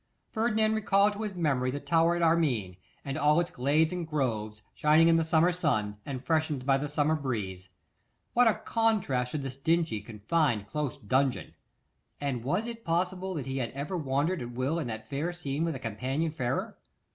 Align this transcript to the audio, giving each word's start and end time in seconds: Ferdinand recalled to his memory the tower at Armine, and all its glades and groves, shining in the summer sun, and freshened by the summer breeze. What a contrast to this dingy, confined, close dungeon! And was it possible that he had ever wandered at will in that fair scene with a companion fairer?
Ferdinand 0.31 0.73
recalled 0.73 1.13
to 1.13 1.21
his 1.21 1.35
memory 1.35 1.69
the 1.69 1.79
tower 1.79 2.15
at 2.15 2.23
Armine, 2.23 2.75
and 3.05 3.19
all 3.19 3.39
its 3.39 3.51
glades 3.51 3.93
and 3.93 4.07
groves, 4.07 4.63
shining 4.73 5.07
in 5.09 5.17
the 5.17 5.23
summer 5.23 5.51
sun, 5.51 5.97
and 6.07 6.25
freshened 6.25 6.65
by 6.65 6.75
the 6.79 6.87
summer 6.87 7.13
breeze. 7.13 7.69
What 8.33 8.47
a 8.47 8.55
contrast 8.55 9.33
to 9.33 9.37
this 9.37 9.55
dingy, 9.55 10.01
confined, 10.01 10.65
close 10.65 10.97
dungeon! 10.97 11.53
And 12.19 12.43
was 12.43 12.65
it 12.65 12.83
possible 12.83 13.35
that 13.35 13.45
he 13.45 13.59
had 13.59 13.69
ever 13.73 13.95
wandered 13.95 14.41
at 14.41 14.53
will 14.53 14.79
in 14.79 14.87
that 14.87 15.07
fair 15.07 15.31
scene 15.31 15.63
with 15.63 15.75
a 15.75 15.79
companion 15.79 16.31
fairer? 16.31 16.79